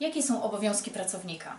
[0.00, 1.56] Jakie są obowiązki pracownika?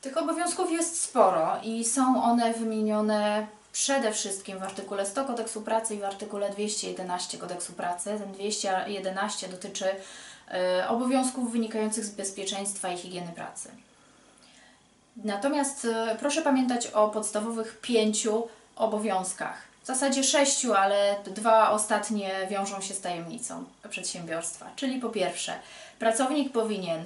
[0.00, 5.94] Tych obowiązków jest sporo i są one wymienione przede wszystkim w artykule 100 Kodeksu Pracy
[5.94, 8.18] i w artykule 211 Kodeksu Pracy.
[8.18, 13.70] Ten 211 dotyczy y, obowiązków wynikających z bezpieczeństwa i higieny pracy.
[15.16, 19.62] Natomiast y, proszę pamiętać o podstawowych pięciu obowiązkach.
[19.82, 24.70] W zasadzie sześciu, ale dwa ostatnie wiążą się z tajemnicą przedsiębiorstwa.
[24.76, 25.52] Czyli po pierwsze,
[25.98, 27.04] pracownik powinien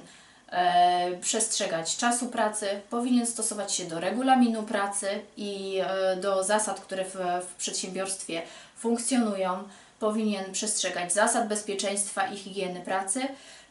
[1.21, 7.15] przestrzegać czasu pracy, powinien stosować się do regulaminu pracy i e, do zasad, które w,
[7.49, 8.41] w przedsiębiorstwie
[8.77, 9.63] funkcjonują,
[9.99, 13.21] powinien przestrzegać zasad bezpieczeństwa i higieny pracy,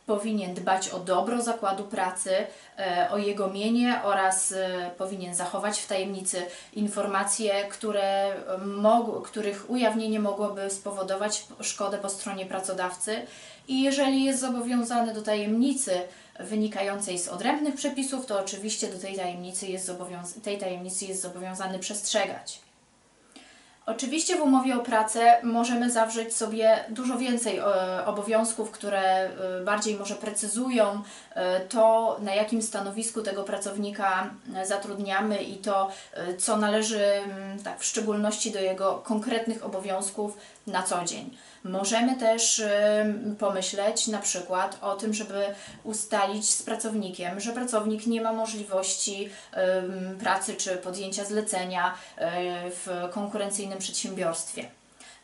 [0.06, 2.30] powinien dbać o dobro zakładu pracy,
[2.78, 6.42] e, o jego mienie oraz e, powinien zachować w tajemnicy
[6.72, 13.26] informacje, które mog- których ujawnienie mogłoby spowodować szkodę po stronie pracodawcy
[13.68, 16.00] i jeżeli jest zobowiązany do tajemnicy
[16.40, 21.78] wynikającej z odrębnych przepisów, to oczywiście do tej tajemnicy jest, zobowiąz- tej tajemnicy jest zobowiązany
[21.78, 22.58] przestrzegać.
[23.86, 27.62] Oczywiście w umowie o pracę możemy zawrzeć sobie dużo więcej e,
[28.06, 29.30] obowiązków, które e,
[29.64, 31.02] bardziej może precyzują
[31.34, 34.30] e, to, na jakim stanowisku tego pracownika
[34.64, 35.90] zatrudniamy i to,
[36.38, 41.36] co należy mm, tak, w szczególności do jego konkretnych obowiązków na co dzień.
[41.64, 42.62] Możemy też
[43.38, 45.44] pomyśleć na przykład o tym, żeby
[45.84, 49.30] ustalić z pracownikiem, że pracownik nie ma możliwości
[50.20, 51.94] pracy czy podjęcia zlecenia
[52.70, 54.68] w konkurencyjnym przedsiębiorstwie.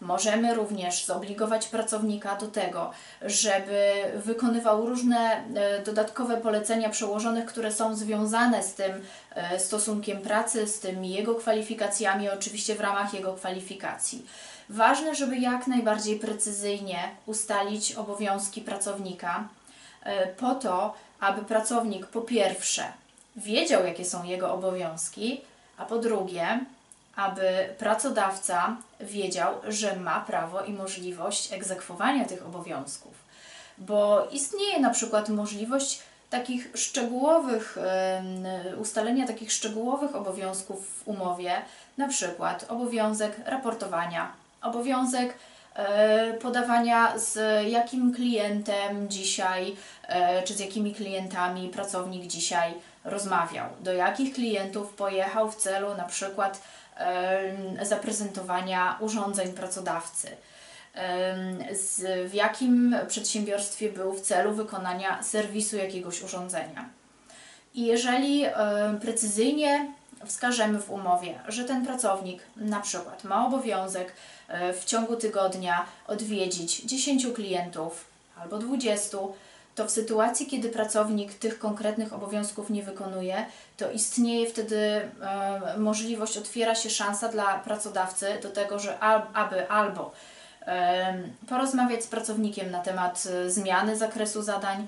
[0.03, 2.91] Możemy również zobligować pracownika do tego,
[3.23, 8.93] żeby wykonywał różne e, dodatkowe polecenia przełożonych, które są związane z tym
[9.35, 14.27] e, stosunkiem pracy, z tymi jego kwalifikacjami, oczywiście w ramach jego kwalifikacji.
[14.69, 19.49] Ważne, żeby jak najbardziej precyzyjnie ustalić obowiązki pracownika,
[20.03, 22.85] e, po to, aby pracownik po pierwsze
[23.37, 25.41] wiedział, jakie są jego obowiązki,
[25.77, 26.61] a po drugie,
[27.17, 33.13] aby pracodawca wiedział, że ma prawo i możliwość egzekwowania tych obowiązków.
[33.79, 37.79] Bo istnieje na przykład możliwość takich szczegółowych,
[38.79, 41.63] ustalenia takich szczegółowych obowiązków w umowie,
[41.99, 45.35] na przykład obowiązek raportowania, obowiązek
[46.41, 47.39] podawania z
[47.69, 49.77] jakim klientem dzisiaj,
[50.09, 52.75] e, czy z jakimi klientami pracownik dzisiaj
[53.05, 56.63] rozmawiał, do jakich klientów pojechał w celu na przykład
[57.83, 60.29] zaprezentowania urządzeń pracodawcy,
[61.73, 66.89] z, w jakim przedsiębiorstwie był w celu wykonania serwisu jakiegoś urządzenia.
[67.75, 68.53] I jeżeli e,
[69.01, 69.93] precyzyjnie
[70.27, 74.13] wskażemy w umowie, że ten pracownik na przykład ma obowiązek
[74.49, 78.05] e, w ciągu tygodnia odwiedzić 10 klientów
[78.43, 79.19] albo 20,
[79.75, 83.47] to w sytuacji, kiedy pracownik tych konkretnych obowiązków nie wykonuje,
[83.77, 89.01] to istnieje wtedy e, możliwość, otwiera się szansa dla pracodawcy do tego, że
[89.35, 90.13] aby albo
[91.49, 94.87] porozmawiać z pracownikiem na temat e, zmiany zakresu zadań,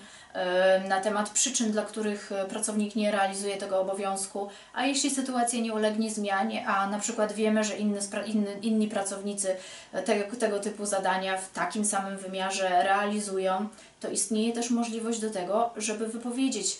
[0.88, 5.72] na temat przyczyn, dla których e, pracownik nie realizuje tego obowiązku, a jeśli sytuacja nie
[5.72, 8.00] ulegnie zmianie, a na przykład wiemy, że inny,
[8.62, 9.56] inni pracownicy
[9.92, 13.68] e, tego, tego typu zadania w takim samym wymiarze realizują,
[14.00, 16.78] to istnieje też możliwość do tego, żeby wypowiedzieć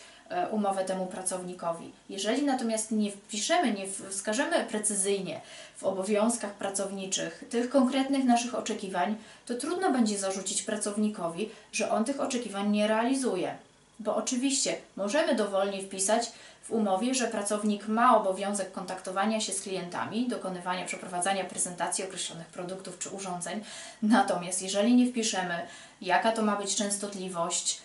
[0.51, 1.93] umowę temu pracownikowi.
[2.09, 5.41] Jeżeli natomiast nie wpiszemy, nie wskażemy precyzyjnie
[5.77, 12.21] w obowiązkach pracowniczych tych konkretnych naszych oczekiwań, to trudno będzie zarzucić pracownikowi, że on tych
[12.21, 13.57] oczekiwań nie realizuje.
[14.01, 20.29] Bo oczywiście możemy dowolnie wpisać w umowie, że pracownik ma obowiązek kontaktowania się z klientami,
[20.29, 23.65] dokonywania, przeprowadzania prezentacji określonych produktów czy urządzeń.
[24.03, 25.67] Natomiast jeżeli nie wpiszemy,
[26.01, 27.81] jaka to ma być częstotliwość,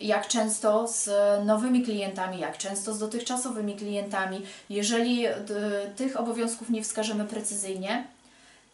[0.00, 1.10] jak często z
[1.46, 8.04] nowymi klientami, jak często z dotychczasowymi klientami, jeżeli d- tych obowiązków nie wskażemy precyzyjnie,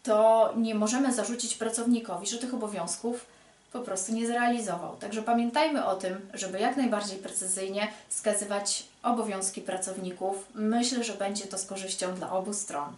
[0.02, 3.26] to nie możemy zarzucić pracownikowi, że tych obowiązków
[3.72, 4.96] po prostu nie zrealizował.
[4.96, 10.46] Także pamiętajmy o tym, żeby jak najbardziej precyzyjnie wskazywać obowiązki pracowników.
[10.54, 12.88] Myślę, że będzie to z korzyścią dla obu stron.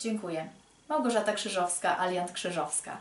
[0.00, 0.48] Dziękuję.
[0.88, 2.96] Małgorzata Krzyżowska, Aliant Krzyżowska.